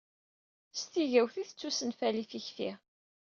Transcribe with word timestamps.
S 0.79 0.81
tigawt 0.91 1.35
i 1.41 1.43
tettusenfali 1.47 2.23
tikti. 2.31 2.71